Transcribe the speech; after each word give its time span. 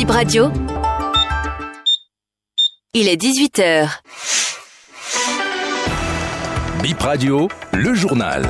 Bip 0.00 0.12
Radio. 0.12 0.50
Il 2.94 3.06
est 3.06 3.20
18h. 3.20 3.86
Bip 6.82 7.02
Radio, 7.02 7.48
le 7.74 7.92
journal. 7.92 8.46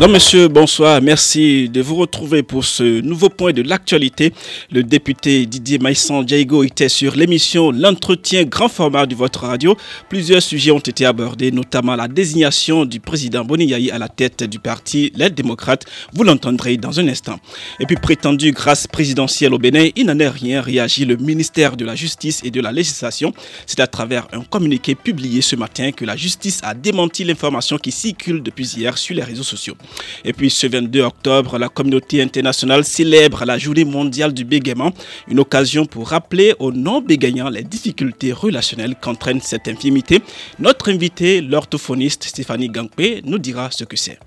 Madame, 0.00 0.14
Monsieur, 0.14 0.48
bonsoir. 0.48 1.02
Merci 1.02 1.68
de 1.68 1.82
vous 1.82 1.96
retrouver 1.96 2.42
pour 2.42 2.64
ce 2.64 3.02
nouveau 3.02 3.28
point 3.28 3.52
de 3.52 3.60
l'actualité. 3.60 4.32
Le 4.72 4.82
député 4.82 5.44
Didier 5.44 5.78
Maïsan 5.78 6.22
Diego 6.22 6.64
était 6.64 6.88
sur 6.88 7.14
l'émission 7.14 7.70
L'entretien 7.70 8.44
grand 8.44 8.70
format 8.70 9.04
de 9.04 9.14
votre 9.14 9.44
radio. 9.44 9.76
Plusieurs 10.08 10.40
sujets 10.40 10.70
ont 10.70 10.78
été 10.78 11.04
abordés, 11.04 11.52
notamment 11.52 11.96
la 11.96 12.08
désignation 12.08 12.86
du 12.86 12.98
président 12.98 13.44
Boni 13.44 13.74
à 13.90 13.98
la 13.98 14.08
tête 14.08 14.42
du 14.42 14.58
parti 14.58 15.12
Les 15.16 15.28
Démocrates. 15.28 15.84
Vous 16.14 16.24
l'entendrez 16.24 16.78
dans 16.78 16.98
un 16.98 17.06
instant. 17.06 17.38
Et 17.78 17.84
puis, 17.84 17.96
prétendue 17.96 18.52
grâce 18.52 18.86
présidentielle 18.86 19.52
au 19.52 19.58
Bénin, 19.58 19.90
il 19.96 20.06
n'en 20.06 20.18
est 20.18 20.30
rien, 20.30 20.62
réagit 20.62 21.04
le 21.04 21.16
ministère 21.16 21.76
de 21.76 21.84
la 21.84 21.94
Justice 21.94 22.40
et 22.42 22.50
de 22.50 22.62
la 22.62 22.72
Législation. 22.72 23.34
C'est 23.66 23.80
à 23.80 23.86
travers 23.86 24.28
un 24.32 24.44
communiqué 24.44 24.94
publié 24.94 25.42
ce 25.42 25.56
matin 25.56 25.92
que 25.92 26.06
la 26.06 26.16
justice 26.16 26.60
a 26.62 26.72
démenti 26.72 27.22
l'information 27.22 27.76
qui 27.76 27.92
circule 27.92 28.42
depuis 28.42 28.64
hier 28.78 28.96
sur 28.96 29.14
les 29.14 29.24
réseaux 29.24 29.42
sociaux. 29.42 29.76
Et 30.24 30.32
puis 30.32 30.50
ce 30.50 30.66
22 30.66 31.00
octobre, 31.02 31.58
la 31.58 31.68
communauté 31.68 32.22
internationale 32.22 32.84
célèbre 32.84 33.44
la 33.44 33.58
journée 33.58 33.84
mondiale 33.84 34.32
du 34.32 34.44
bégaiement, 34.44 34.92
une 35.28 35.40
occasion 35.40 35.86
pour 35.86 36.08
rappeler 36.08 36.54
aux 36.58 36.72
non-bégayants 36.72 37.48
les 37.48 37.62
difficultés 37.62 38.32
relationnelles 38.32 38.94
qu'entraîne 39.00 39.40
cette 39.40 39.68
infimité. 39.68 40.22
Notre 40.58 40.90
invité, 40.90 41.40
l'orthophoniste 41.40 42.24
Stéphanie 42.24 42.68
Gangpé, 42.68 43.22
nous 43.24 43.38
dira 43.38 43.70
ce 43.70 43.84
que 43.84 43.96
c'est. 43.96 44.18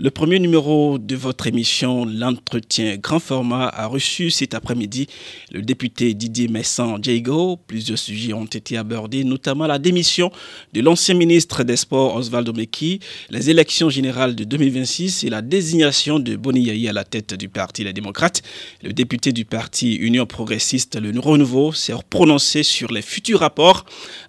Le 0.00 0.12
premier 0.12 0.38
numéro 0.38 0.96
de 0.96 1.16
votre 1.16 1.48
émission, 1.48 2.04
l'entretien 2.04 2.96
grand 2.98 3.18
format, 3.18 3.66
a 3.66 3.86
reçu 3.86 4.30
cet 4.30 4.54
après-midi 4.54 5.08
le 5.50 5.60
député 5.60 6.14
Didier 6.14 6.46
Messan 6.46 7.00
Diego. 7.00 7.58
Plusieurs 7.66 7.98
sujets 7.98 8.32
ont 8.32 8.44
été 8.44 8.76
abordés, 8.76 9.24
notamment 9.24 9.66
la 9.66 9.80
démission 9.80 10.30
de 10.72 10.82
l'ancien 10.82 11.16
ministre 11.16 11.64
des 11.64 11.74
Sports 11.74 12.14
Osvaldo 12.14 12.52
Meki, 12.52 13.00
les 13.30 13.50
élections 13.50 13.90
générales 13.90 14.36
de 14.36 14.44
2026 14.44 15.24
et 15.24 15.30
la 15.30 15.42
désignation 15.42 16.20
de 16.20 16.36
Boni 16.36 16.88
à 16.88 16.92
la 16.92 17.02
tête 17.02 17.34
du 17.34 17.48
Parti 17.48 17.82
Les 17.82 17.92
Démocrates. 17.92 18.42
Le 18.84 18.92
député 18.92 19.32
du 19.32 19.44
Parti 19.44 19.96
Union 19.96 20.26
Progressiste, 20.26 20.94
le 20.94 21.18
Renouveau, 21.18 21.72
s'est 21.72 21.94
prononcé 22.08 22.62
sur 22.62 22.92
les 22.92 23.02
futurs 23.02 23.40
rapports 23.40 23.84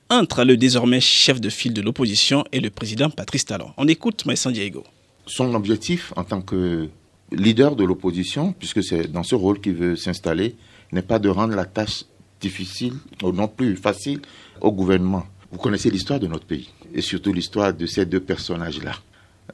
entre 0.10 0.44
le 0.46 0.58
désormais 0.58 1.00
chef 1.00 1.40
de 1.40 1.50
file 1.52 1.74
de 1.74 1.84
l'opposition 1.84 2.44
et 2.52 2.60
le 2.60 2.72
président 2.72 3.12
Patrice 3.12 3.46
Talon. 3.46 3.70
On 3.78 3.88
écoute 3.88 4.26
Messan 4.26 4.52
Diego 4.52 4.84
son 5.30 5.54
objectif 5.54 6.12
en 6.16 6.24
tant 6.24 6.42
que 6.42 6.90
leader 7.32 7.76
de 7.76 7.84
l'opposition, 7.84 8.54
puisque 8.54 8.84
c'est 8.84 9.12
dans 9.12 9.24
ce 9.24 9.36
rôle 9.36 9.62
qu'il 9.62 9.76
veut 9.76 9.96
s'installer, 9.96 10.56
n'est 10.92 11.04
pas 11.04 11.20
de 11.20 11.30
rendre 11.30 11.56
la 11.56 11.66
tâche 11.66 12.06
difficile 12.42 12.94
ou 13.24 13.32
non 13.32 13.48
plus 13.48 13.76
facile 13.76 14.22
au 14.60 14.72
gouvernement. 14.72 15.26
Vous 15.52 15.60
connaissez 15.60 15.92
l'histoire 15.92 16.20
de 16.20 16.28
notre 16.28 16.46
pays 16.46 16.70
et 16.94 17.02
surtout 17.02 17.32
l'histoire 17.32 17.74
de 17.74 17.86
ces 17.86 18.06
deux 18.06 18.20
personnages-là. 18.20 18.94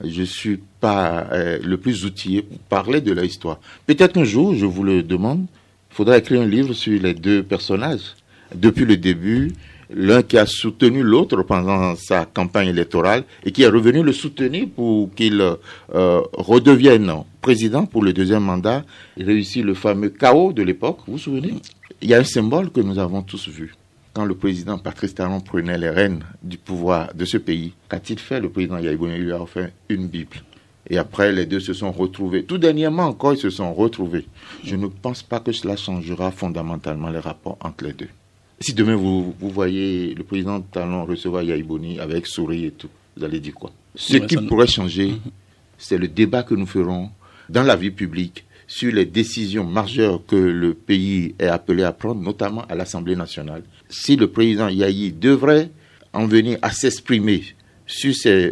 Je 0.01 0.21
ne 0.21 0.25
suis 0.25 0.59
pas 0.79 1.27
euh, 1.31 1.59
le 1.63 1.77
plus 1.77 2.05
outillé 2.05 2.41
pour 2.41 2.59
parler 2.59 3.01
de 3.01 3.11
leur 3.11 3.23
histoire. 3.23 3.59
Peut-être 3.85 4.13
qu'un 4.13 4.25
jour, 4.25 4.53
je 4.55 4.65
vous 4.65 4.83
le 4.83 5.03
demande, 5.03 5.45
il 5.91 5.95
faudra 5.95 6.17
écrire 6.17 6.41
un 6.41 6.47
livre 6.47 6.73
sur 6.73 7.01
les 7.01 7.13
deux 7.13 7.43
personnages. 7.43 8.15
Depuis 8.53 8.85
le 8.85 8.97
début, 8.97 9.53
l'un 9.89 10.22
qui 10.23 10.38
a 10.38 10.45
soutenu 10.45 11.03
l'autre 11.03 11.44
pendant 11.44 11.95
sa 11.95 12.25
campagne 12.25 12.69
électorale 12.69 13.23
et 13.44 13.52
qui 13.52 13.64
est 13.64 13.67
revenu 13.67 14.03
le 14.03 14.14
soutenir 14.14 14.67
pour 14.75 15.14
qu'il 15.14 15.41
euh, 15.41 16.22
redevienne 16.33 17.11
président 17.41 17.86
pour 17.86 18.03
le 18.03 18.11
deuxième 18.11 18.44
mandat, 18.44 18.83
réussit 19.17 19.63
le 19.63 19.75
fameux 19.75 20.09
chaos 20.09 20.52
de 20.52 20.63
l'époque, 20.63 21.00
vous 21.06 21.13
vous 21.13 21.19
souvenez? 21.19 21.53
Il 22.01 22.09
y 22.09 22.16
a 22.16 22.19
un 22.19 22.24
symbole 22.24 22.72
que 22.72 22.81
nous 22.81 22.97
avons 22.97 23.22
tous 23.22 23.47
vu. 23.47 23.75
Quand 24.13 24.25
le 24.25 24.34
président 24.34 24.78
Patrice 24.78 25.13
Talon 25.13 25.41
prenait 25.41 25.78
les 25.78 25.90
rênes 25.90 26.24
du 26.41 26.57
pouvoir 26.57 27.13
de 27.13 27.25
ce 27.25 27.38
pays, 27.38 27.74
qu'a-t-il 27.90 28.18
fait 28.18 28.40
Le 28.40 28.50
président 28.50 28.79
Yaïbouni 28.79 29.18
lui 29.18 29.31
a 29.31 29.41
offert 29.41 29.69
une 29.90 30.07
Bible. 30.07 30.38
Et 30.90 30.97
après, 30.97 31.31
les 31.31 31.45
deux 31.45 31.59
se 31.59 31.74
sont 31.74 31.91
retrouvés. 31.91 32.44
Tout 32.44 32.57
dernièrement 32.57 33.03
encore, 33.03 33.34
ils 33.34 33.40
se 33.40 33.50
sont 33.50 33.74
retrouvés. 33.74 34.25
Je 34.63 34.75
ne 34.75 34.88
pense 34.88 35.22
pas 35.22 35.40
que 35.40 35.51
cela 35.51 35.75
changera 35.75 36.31
fondamentalement 36.31 37.09
les 37.09 37.19
rapports 37.19 37.57
entre 37.62 37.85
les 37.85 37.94
deux. 37.94 38.09
Si 38.59 38.73
demain 38.73 38.95
vous, 38.95 39.35
vous 39.39 39.49
voyez 39.49 40.13
le 40.13 40.23
président 40.23 40.61
Talon 40.61 41.05
recevoir 41.05 41.43
Yaïboni 41.43 41.99
avec 41.99 42.25
souris 42.25 42.66
et 42.66 42.71
tout, 42.71 42.89
vous 43.17 43.23
allez 43.23 43.39
dire 43.39 43.53
quoi? 43.53 43.71
Ce 43.95 44.17
qui 44.17 44.38
pourrait 44.38 44.67
changer, 44.67 45.07
mhm. 45.09 45.19
c'est 45.77 45.97
le 45.97 46.07
débat 46.07 46.43
que 46.43 46.55
nous 46.55 46.65
ferons 46.65 47.09
dans 47.49 47.63
la 47.63 47.75
vie 47.75 47.91
publique 47.91 48.45
sur 48.67 48.91
les 48.91 49.05
décisions 49.05 49.63
majeures 49.63 50.21
que 50.25 50.35
le 50.35 50.73
pays 50.73 51.35
est 51.38 51.47
appelé 51.47 51.83
à 51.83 51.91
prendre, 51.91 52.21
notamment 52.21 52.63
à 52.65 52.75
l'Assemblée 52.75 53.15
nationale. 53.15 53.63
Si 53.89 54.15
le 54.15 54.27
président 54.27 54.69
Yahi 54.69 55.11
devrait 55.11 55.69
en 56.13 56.25
venir 56.25 56.57
à 56.61 56.71
s'exprimer 56.71 57.44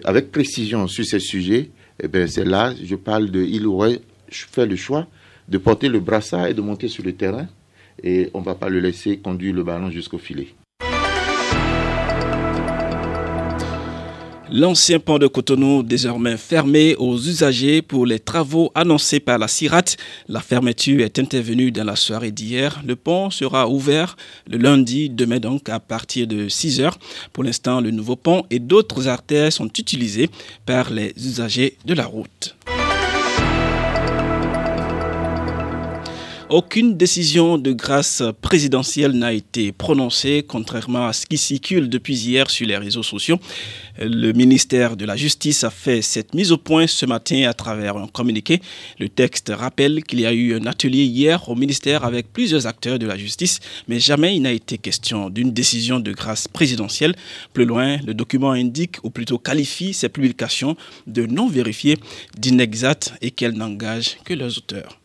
avec 0.03 0.31
précision 0.31 0.87
sur 0.87 1.05
ces 1.05 1.19
sujets, 1.19 1.71
eh 2.01 2.07
bien 2.07 2.27
c'est 2.27 2.45
là, 2.45 2.73
je 2.81 2.95
parle 2.95 3.31
de, 3.31 3.41
il 3.41 3.65
aurait 3.65 4.01
fait 4.29 4.65
le 4.65 4.75
choix 4.75 5.07
de 5.47 5.57
porter 5.57 5.89
le 5.89 5.99
brassard 5.99 6.47
et 6.47 6.53
de 6.53 6.61
monter 6.61 6.87
sur 6.87 7.03
le 7.03 7.13
terrain 7.13 7.47
et 8.03 8.29
on 8.33 8.39
ne 8.39 8.45
va 8.45 8.55
pas 8.55 8.69
le 8.69 8.79
laisser 8.79 9.17
conduire 9.17 9.53
le 9.53 9.63
ballon 9.63 9.89
jusqu'au 9.89 10.17
filet. 10.17 10.47
L'ancien 14.55 14.99
pont 14.99 15.17
de 15.17 15.25
Cotonou, 15.25 15.81
désormais 15.81 16.37
fermé 16.37 16.95
aux 16.97 17.17
usagers 17.17 17.81
pour 17.81 18.05
les 18.05 18.19
travaux 18.19 18.71
annoncés 18.75 19.19
par 19.19 19.39
la 19.39 19.47
CIRAT. 19.47 19.95
La 20.27 20.41
fermeture 20.41 21.03
est 21.03 21.17
intervenue 21.17 21.71
dans 21.71 21.85
la 21.85 21.95
soirée 21.95 22.29
d'hier. 22.29 22.79
Le 22.85 22.95
pont 22.95 23.31
sera 23.31 23.67
ouvert 23.67 24.15
le 24.47 24.59
lundi, 24.59 25.09
demain 25.09 25.39
donc, 25.39 25.69
à 25.69 25.79
partir 25.79 26.27
de 26.27 26.49
6 26.49 26.81
heures. 26.81 26.99
Pour 27.31 27.43
l'instant, 27.43 27.81
le 27.81 27.89
nouveau 27.89 28.15
pont 28.15 28.45
et 28.51 28.59
d'autres 28.59 29.07
artères 29.07 29.51
sont 29.51 29.69
utilisés 29.79 30.29
par 30.67 30.91
les 30.91 31.15
usagers 31.17 31.77
de 31.85 31.95
la 31.95 32.05
route. 32.05 32.55
Aucune 36.53 36.97
décision 36.97 37.57
de 37.57 37.71
grâce 37.71 38.21
présidentielle 38.43 39.13
n'a 39.13 39.33
été 39.33 39.71
prononcée, 39.71 40.45
contrairement 40.47 41.07
à 41.07 41.11
ce 41.11 41.25
qui 41.25 41.39
circule 41.39 41.89
depuis 41.89 42.15
hier 42.15 42.47
sur 42.51 42.67
les 42.67 42.77
réseaux 42.77 43.01
sociaux. 43.01 43.39
Le 43.99 44.33
ministère 44.33 44.95
de 44.95 45.03
la 45.03 45.15
Justice 45.15 45.63
a 45.63 45.71
fait 45.71 46.03
cette 46.03 46.35
mise 46.35 46.51
au 46.51 46.57
point 46.57 46.85
ce 46.85 47.07
matin 47.07 47.49
à 47.49 47.55
travers 47.55 47.97
un 47.97 48.05
communiqué. 48.05 48.61
Le 48.99 49.09
texte 49.09 49.51
rappelle 49.51 50.03
qu'il 50.03 50.19
y 50.19 50.27
a 50.27 50.31
eu 50.31 50.53
un 50.53 50.67
atelier 50.67 51.05
hier 51.05 51.49
au 51.49 51.55
ministère 51.55 52.05
avec 52.05 52.31
plusieurs 52.31 52.67
acteurs 52.67 52.99
de 52.99 53.07
la 53.07 53.17
justice, 53.17 53.59
mais 53.87 53.99
jamais 53.99 54.35
il 54.35 54.43
n'a 54.43 54.51
été 54.51 54.77
question 54.77 55.31
d'une 55.31 55.53
décision 55.53 55.99
de 55.99 56.11
grâce 56.11 56.47
présidentielle. 56.47 57.15
Plus 57.53 57.65
loin, 57.65 57.97
le 58.05 58.13
document 58.13 58.51
indique, 58.51 58.97
ou 59.01 59.09
plutôt 59.09 59.39
qualifie 59.39 59.95
ces 59.95 60.07
publications 60.07 60.77
de 61.07 61.25
non 61.25 61.47
vérifiées, 61.47 61.97
d'inexactes 62.37 63.15
et 63.23 63.31
qu'elles 63.31 63.57
n'engagent 63.57 64.17
que 64.23 64.35
leurs 64.35 64.55
auteurs. 64.55 64.99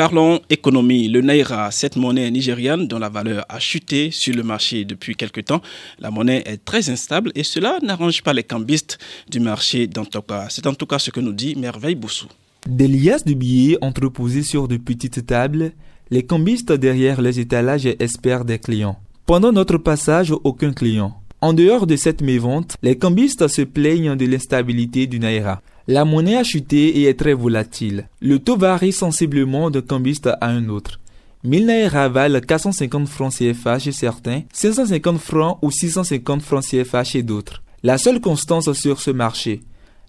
Parlons 0.00 0.40
économie. 0.48 1.08
Le 1.08 1.20
Naira, 1.20 1.70
cette 1.70 1.96
monnaie 1.96 2.30
nigériane 2.30 2.86
dont 2.88 2.98
la 2.98 3.10
valeur 3.10 3.44
a 3.50 3.58
chuté 3.58 4.10
sur 4.10 4.34
le 4.34 4.42
marché 4.42 4.86
depuis 4.86 5.14
quelque 5.14 5.42
temps, 5.42 5.60
la 5.98 6.10
monnaie 6.10 6.42
est 6.46 6.64
très 6.64 6.88
instable 6.88 7.32
et 7.34 7.44
cela 7.44 7.76
n'arrange 7.82 8.22
pas 8.22 8.32
les 8.32 8.42
cambistes 8.42 8.96
du 9.30 9.40
marché 9.40 9.86
d'Antoka. 9.88 10.46
C'est 10.48 10.66
en 10.66 10.72
tout 10.72 10.86
cas 10.86 10.98
ce 10.98 11.10
que 11.10 11.20
nous 11.20 11.34
dit 11.34 11.54
Merveille 11.54 11.96
Boussou. 11.96 12.28
Des 12.66 12.88
liasses 12.88 13.26
de 13.26 13.34
billets 13.34 13.76
entreposés 13.82 14.42
sur 14.42 14.68
de 14.68 14.78
petites 14.78 15.26
tables, 15.26 15.72
les 16.10 16.22
cambistes 16.22 16.72
derrière 16.72 17.20
les 17.20 17.38
étalages 17.38 17.84
espèrent 17.98 18.46
des 18.46 18.58
clients. 18.58 18.98
Pendant 19.26 19.52
notre 19.52 19.76
passage, 19.76 20.32
aucun 20.44 20.72
client. 20.72 21.20
En 21.42 21.52
dehors 21.52 21.86
de 21.86 21.96
cette 21.96 22.22
mévente, 22.22 22.78
les 22.82 22.96
cambistes 22.96 23.48
se 23.48 23.60
plaignent 23.60 24.16
de 24.16 24.24
l'instabilité 24.24 25.06
du 25.06 25.20
Naira. 25.20 25.60
La 25.88 26.04
monnaie 26.04 26.36
a 26.36 26.44
chuté 26.44 27.00
et 27.00 27.04
est 27.04 27.18
très 27.18 27.32
volatile. 27.32 28.08
Le 28.20 28.38
taux 28.38 28.56
varie 28.56 28.92
sensiblement 28.92 29.70
d'un 29.70 29.80
cambiste 29.80 30.26
à 30.26 30.46
un 30.46 30.68
autre. 30.68 31.00
1000 31.42 31.64
naira 31.64 32.08
valent 32.10 32.40
450 32.40 33.08
francs 33.08 33.32
CFA 33.32 33.78
chez 33.78 33.92
certains, 33.92 34.42
550 34.52 35.18
francs 35.18 35.58
ou 35.62 35.70
650 35.70 36.42
francs 36.42 36.64
CFA 36.64 37.02
chez 37.02 37.22
d'autres. 37.22 37.62
La 37.82 37.96
seule 37.96 38.20
constance 38.20 38.70
sur 38.74 39.00
ce 39.00 39.10
marché, 39.10 39.62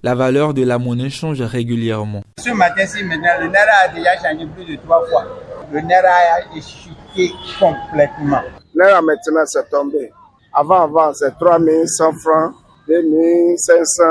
la 0.04 0.14
valeur 0.14 0.54
de 0.54 0.64
la 0.64 0.78
monnaie 0.78 1.10
change 1.10 1.42
régulièrement. 1.42 2.22
Ce 2.38 2.50
matin-ci, 2.50 3.06
maintenant, 3.06 3.40
le 3.40 3.48
Naira 3.48 3.86
a 3.86 3.88
déjà 3.88 4.18
changé 4.18 4.46
plus 4.54 4.66
de 4.66 4.82
trois 4.82 5.06
fois. 5.08 5.26
Le 5.72 5.80
Naira 5.80 6.10
a 6.10 6.60
chuté 6.60 7.32
complètement. 7.58 8.42
Naira 8.76 9.02
maintenant, 9.02 9.46
c'est 9.46 9.70
tombé. 9.70 10.12
Avant, 10.54 10.84
avant, 10.84 11.14
c'est 11.14 11.32
3100 11.40 12.12
francs, 12.20 12.56
2500 12.90 14.04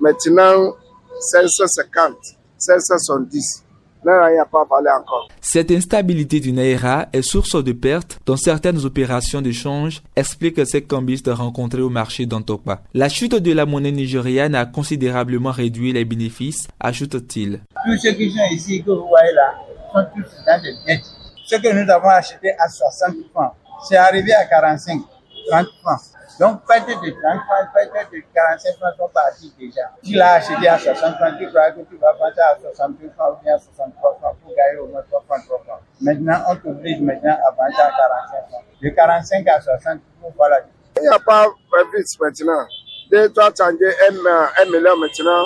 maintenant 0.00 0.74
550, 1.20 2.14
570. 2.58 3.64
Naira 4.04 4.30
n'a 4.30 4.44
pas 4.44 4.66
parlé 4.68 4.90
encore. 4.90 5.28
Cette 5.40 5.70
instabilité 5.70 6.40
du 6.40 6.52
Naira 6.52 7.06
est 7.12 7.22
source 7.22 7.62
de 7.62 7.72
pertes 7.72 8.18
dans 8.26 8.36
certaines 8.36 8.84
opérations 8.84 9.40
de 9.40 9.50
change, 9.50 10.02
explique 10.14 10.66
ces 10.66 10.82
cambistes 10.82 11.30
rencontrés 11.32 11.80
au 11.80 11.88
marché 11.88 12.26
d'Antokpa. 12.26 12.82
La 12.92 13.08
chute 13.08 13.34
de 13.34 13.52
la 13.52 13.64
monnaie 13.66 13.92
nigériane 13.92 14.54
a 14.54 14.66
considérablement 14.66 15.52
réduit 15.52 15.92
les 15.92 16.04
bénéfices, 16.04 16.68
ajoute-t-il. 16.80 17.60
Tous 17.86 17.96
ceux 18.02 18.12
qui 18.12 18.30
sont 18.30 18.44
ici, 18.52 18.82
que 18.82 18.90
vous 18.90 19.08
voyez 19.08 19.32
là, 19.32 19.54
sont 19.92 20.06
tous 20.14 20.44
dans 20.46 20.62
des 20.62 20.74
dettes. 20.86 21.06
Ce 21.46 21.56
que 21.56 21.72
nous 21.72 21.90
avons 21.90 22.08
acheté 22.08 22.50
à 22.58 22.68
60 22.68 23.16
francs, 23.32 23.52
c'est 23.88 23.96
arrivé 23.96 24.32
à 24.32 24.44
45, 24.46 25.00
30 25.50 25.66
francs. 25.82 26.00
Donc, 26.40 26.62
peut-être 26.66 27.00
de 27.00 27.10
30 27.10 27.20
francs, 27.46 27.68
peut-être 27.74 28.10
de 28.10 28.22
45 28.34 28.76
francs 28.78 28.94
sont 28.98 29.08
partis 29.08 29.52
déjà. 29.58 29.82
Tu 30.02 30.14
l'as 30.14 30.34
acheté 30.34 30.66
à 30.68 30.78
60 30.78 31.16
francs, 31.16 31.34
tu 31.38 31.48
crois 31.48 31.70
que 31.70 31.80
tu 31.80 31.96
vas 31.96 32.12
vendre 32.14 32.34
à 32.38 32.58
62 32.60 33.10
francs 33.16 33.38
ou 33.38 33.44
bien 33.44 33.54
à 33.54 33.58
63 33.58 34.18
francs 34.20 34.36
pour 34.42 34.54
gagner 34.54 34.78
au 34.78 34.88
moins 34.88 35.02
3 35.08 35.24
francs, 35.28 35.46
3 35.46 35.62
francs. 35.64 35.80
Maintenant, 36.00 36.42
on 36.48 36.56
t'oblige 36.56 37.00
maintenant 37.00 37.38
à 37.38 37.50
vendre 37.50 37.78
à 37.78 37.90
45 37.90 38.48
francs. 38.50 38.64
De 38.82 38.88
45 38.88 39.48
à 39.48 39.60
60, 39.60 40.00
pour 40.20 40.32
voir 40.32 40.50
la 40.50 40.60
Il 40.96 41.02
n'y 41.02 41.08
a 41.08 41.18
pas 41.18 41.46
de 41.46 42.20
maintenant. 42.20 42.66
Dès 43.10 43.28
tu 43.30 43.40
as 43.40 43.52
changé 43.56 43.92
un 44.08 44.64
million 44.70 44.96
maintenant, 44.96 45.44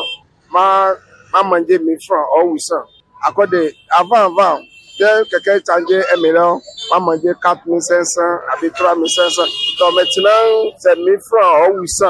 ma, 0.51 0.95
ma 1.33 1.43
manger 1.43 1.79
1000 1.79 1.99
francs 2.07 2.27
ou 2.45 2.53
800. 2.53 2.75
À 3.27 3.47
de, 3.47 3.73
avant, 3.91 4.17
avant, 4.17 4.61
dès 4.99 5.07
que 5.25 5.39
quelqu'un 5.41 5.75
changeait 5.75 6.05
un 6.15 6.21
million, 6.23 6.61
ma 6.91 7.01
manger 7.01 7.35
4500, 7.43 8.21
avec 8.57 8.73
3500. 8.75 9.43
Donc 9.79 9.95
maintenant, 9.95 10.73
c'est 10.79 10.97
1000 10.97 11.19
francs 11.29 11.71
ou 11.75 11.81
800. 11.81 12.07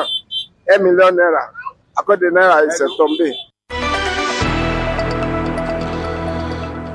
Un 0.71 0.79
million 0.79 1.11
naira. 1.11 1.51
À 1.97 2.03
cause 2.03 2.19
de 2.19 2.31
naira, 2.31 2.65
il 2.65 2.73
s'est 2.73 2.85
tombé. 2.97 3.33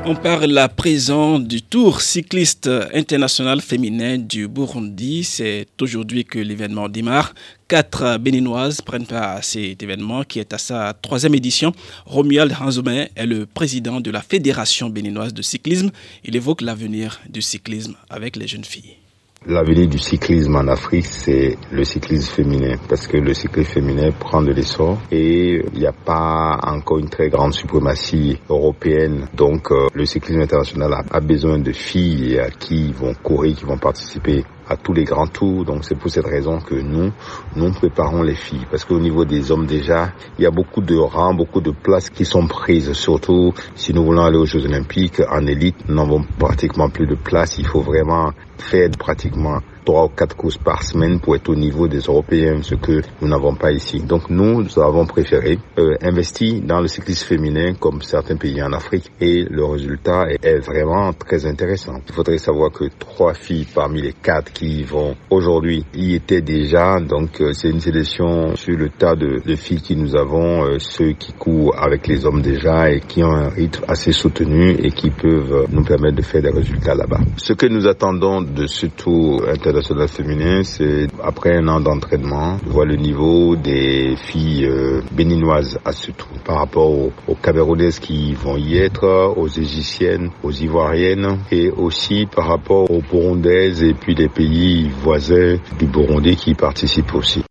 On 0.05 0.15
parle 0.15 0.57
à 0.57 0.67
présent 0.67 1.39
du 1.39 1.61
Tour 1.61 2.01
cycliste 2.01 2.69
international 2.93 3.61
féminin 3.61 4.17
du 4.17 4.49
Burundi. 4.49 5.23
C'est 5.23 5.65
aujourd'hui 5.79 6.25
que 6.25 6.39
l'événement 6.39 6.89
démarre. 6.89 7.33
Quatre 7.69 8.17
Béninoises 8.17 8.81
prennent 8.81 9.05
part 9.05 9.37
à 9.37 9.41
cet 9.41 9.81
événement 9.81 10.25
qui 10.25 10.39
est 10.39 10.53
à 10.53 10.57
sa 10.57 10.93
troisième 10.93 11.35
édition. 11.35 11.71
Romuald 12.05 12.53
Hanzoumé 12.59 13.11
est 13.15 13.25
le 13.25 13.45
président 13.45 14.01
de 14.01 14.11
la 14.11 14.21
Fédération 14.21 14.89
béninoise 14.89 15.33
de 15.33 15.41
cyclisme. 15.41 15.89
Il 16.25 16.35
évoque 16.35 16.61
l'avenir 16.61 17.21
du 17.29 17.41
cyclisme 17.41 17.95
avec 18.09 18.35
les 18.35 18.47
jeunes 18.47 18.65
filles. 18.65 18.97
L'avenir 19.45 19.89
du 19.89 19.97
cyclisme 19.97 20.55
en 20.55 20.67
Afrique, 20.69 21.05
c'est 21.05 21.57
le 21.69 21.83
cyclisme 21.83 22.33
féminin, 22.33 22.75
parce 22.87 23.07
que 23.07 23.17
le 23.17 23.33
cyclisme 23.33 23.73
féminin 23.73 24.11
prend 24.17 24.41
de 24.41 24.53
l'essor 24.53 24.99
et 25.11 25.61
il 25.73 25.79
n'y 25.79 25.85
a 25.85 25.91
pas 25.91 26.57
encore 26.63 26.99
une 26.99 27.09
très 27.09 27.27
grande 27.27 27.53
suprématie 27.53 28.39
européenne. 28.49 29.27
Donc, 29.33 29.69
euh, 29.71 29.87
le 29.93 30.05
cyclisme 30.05 30.39
international 30.39 30.93
a, 30.93 31.03
a 31.11 31.19
besoin 31.19 31.59
de 31.59 31.73
filles 31.73 32.41
qui 32.57 32.93
vont 32.93 33.13
courir, 33.15 33.57
qui 33.57 33.65
vont 33.65 33.77
participer 33.77 34.45
à 34.67 34.77
tous 34.77 34.93
les 34.93 35.03
grands 35.03 35.27
tours. 35.27 35.65
Donc 35.65 35.85
c'est 35.85 35.95
pour 35.95 36.09
cette 36.09 36.25
raison 36.25 36.59
que 36.59 36.75
nous, 36.75 37.11
nous 37.55 37.71
préparons 37.73 38.23
les 38.23 38.35
filles. 38.35 38.65
Parce 38.69 38.85
qu'au 38.85 38.99
niveau 38.99 39.25
des 39.25 39.51
hommes 39.51 39.65
déjà, 39.65 40.13
il 40.37 40.43
y 40.43 40.47
a 40.47 40.51
beaucoup 40.51 40.81
de 40.81 40.95
rangs, 40.95 41.33
beaucoup 41.33 41.61
de 41.61 41.71
places 41.71 42.09
qui 42.09 42.25
sont 42.25 42.47
prises. 42.47 42.93
Surtout 42.93 43.53
si 43.75 43.93
nous 43.93 44.03
voulons 44.03 44.23
aller 44.23 44.37
aux 44.37 44.45
Jeux 44.45 44.65
Olympiques 44.65 45.21
en 45.29 45.45
élite, 45.45 45.87
nous 45.87 45.95
n'avons 45.95 46.23
pratiquement 46.39 46.89
plus 46.89 47.07
de 47.07 47.15
place. 47.15 47.57
Il 47.57 47.67
faut 47.67 47.81
vraiment 47.81 48.31
faire 48.57 48.89
pratiquement 48.97 49.59
trois 49.83 50.05
ou 50.05 50.09
quatre 50.09 50.35
courses 50.35 50.57
par 50.57 50.83
semaine 50.83 51.19
pour 51.19 51.35
être 51.35 51.49
au 51.49 51.55
niveau 51.55 51.87
des 51.87 51.99
Européens, 51.99 52.59
ce 52.61 52.75
que 52.75 53.01
nous 53.21 53.27
n'avons 53.27 53.55
pas 53.55 53.71
ici. 53.71 53.99
Donc 54.01 54.29
nous, 54.29 54.63
nous 54.63 54.79
avons 54.79 55.05
préféré 55.05 55.59
euh, 55.77 55.95
investir 56.01 56.61
dans 56.63 56.79
le 56.81 56.87
cyclisme 56.87 57.27
féminin 57.27 57.73
comme 57.79 58.01
certains 58.01 58.37
pays 58.37 58.61
en 58.61 58.73
Afrique 58.73 59.11
et 59.19 59.43
le 59.43 59.65
résultat 59.65 60.25
est, 60.41 60.53
vraiment 60.63 61.11
très 61.13 61.45
intéressant. 61.45 61.99
Il 62.07 62.13
faudrait 62.13 62.37
savoir 62.37 62.71
que 62.71 62.85
trois 62.99 63.33
filles 63.33 63.67
parmi 63.73 64.01
les 64.01 64.13
quatre 64.13 64.51
qui 64.53 64.83
vont 64.83 65.15
aujourd'hui 65.29 65.85
y 65.93 66.15
étaient 66.15 66.41
déjà, 66.41 66.99
donc 66.99 67.41
euh, 67.41 67.53
c'est 67.53 67.69
une 67.69 67.79
sélection 67.81 68.55
sur 68.55 68.77
le 68.77 68.89
tas 68.89 69.15
de, 69.15 69.41
de 69.45 69.55
filles 69.55 69.81
qui 69.81 69.95
nous 69.95 70.15
avons, 70.15 70.63
euh, 70.63 70.79
ceux 70.79 71.13
qui 71.13 71.33
courent 71.33 71.75
avec 71.77 72.07
les 72.07 72.25
hommes 72.25 72.41
déjà 72.41 72.89
et 72.91 73.01
qui 73.01 73.23
ont 73.23 73.31
un 73.31 73.49
rythme 73.49 73.83
assez 73.87 74.11
soutenu 74.11 74.71
et 74.71 74.91
qui 74.91 75.09
peuvent 75.09 75.67
nous 75.71 75.83
permettre 75.83 76.17
de 76.17 76.21
faire 76.21 76.41
des 76.41 76.49
résultats 76.51 76.95
là-bas. 76.95 77.19
Ce 77.37 77.53
que 77.53 77.65
nous 77.65 77.87
attendons 77.87 78.41
de 78.41 78.67
ce 78.67 78.85
tour 78.87 79.43
international 79.47 79.72
féminin, 79.81 80.63
c'est 80.63 81.07
après 81.23 81.57
un 81.57 81.67
an 81.67 81.79
d'entraînement, 81.79 82.57
voir 82.65 82.85
le 82.85 82.95
niveau 82.95 83.55
des 83.55 84.15
filles 84.15 84.65
euh, 84.65 85.01
béninoises 85.11 85.79
à 85.85 85.91
ce 85.91 86.11
tour 86.11 86.27
par 86.45 86.57
rapport 86.57 86.89
aux, 86.91 87.11
aux 87.27 87.35
Camerounaises 87.35 87.99
qui 87.99 88.33
vont 88.33 88.57
y 88.57 88.77
être, 88.77 89.33
aux 89.37 89.47
Égyptiennes, 89.47 90.29
aux 90.43 90.51
Ivoiriennes 90.51 91.39
et 91.51 91.69
aussi 91.69 92.25
par 92.25 92.47
rapport 92.47 92.89
aux 92.91 93.01
Burundaises 93.01 93.83
et 93.83 93.93
puis 93.93 94.15
les 94.15 94.29
pays 94.29 94.89
voisins 95.01 95.57
du 95.79 95.85
Burundi 95.85 96.35
qui 96.35 96.53
participent 96.53 97.15
aussi. 97.15 97.41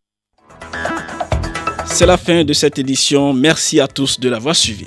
C'est 1.84 2.06
la 2.06 2.16
fin 2.16 2.44
de 2.44 2.52
cette 2.52 2.78
édition. 2.78 3.34
Merci 3.34 3.80
à 3.80 3.86
tous 3.86 4.18
de 4.18 4.28
l'avoir 4.28 4.56
suivi. 4.56 4.86